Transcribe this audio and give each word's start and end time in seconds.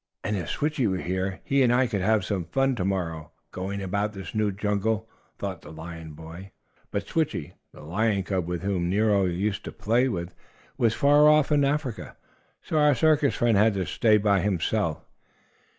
"And 0.23 0.35
if 0.35 0.49
Switchie 0.49 0.87
were 0.87 0.97
here 0.97 1.41
he 1.43 1.61
and 1.61 1.71
I 1.71 1.85
could 1.85 2.01
have 2.01 2.25
some 2.25 2.45
fun 2.45 2.73
to 2.77 2.83
morrow, 2.83 3.31
going 3.51 3.83
about 3.83 4.13
this 4.13 4.33
new 4.33 4.51
jungle," 4.51 5.07
thought 5.37 5.61
the 5.61 5.71
lion 5.71 6.13
boy. 6.13 6.49
But 6.89 7.05
Switchie, 7.05 7.53
the 7.71 7.81
lion 7.81 8.23
cub 8.23 8.47
with 8.47 8.63
whom 8.63 8.89
Nero 8.89 9.25
used 9.25 9.63
to 9.65 9.71
play, 9.71 10.09
was 10.09 10.95
far 10.95 11.29
off 11.29 11.51
in 11.51 11.63
Africa, 11.63 12.17
so 12.63 12.79
our 12.79 12.95
circus 12.95 13.35
friend 13.35 13.55
had 13.55 13.75
to 13.75 13.85
stay 13.85 14.17
by 14.17 14.39
himself. 14.39 15.05